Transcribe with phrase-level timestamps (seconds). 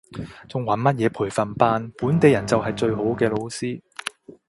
[0.49, 3.79] 仲揾乜嘢培訓班，本地人就係最好嘅老師